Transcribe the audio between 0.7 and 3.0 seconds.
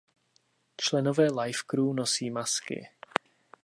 Členové live crew nosí masky.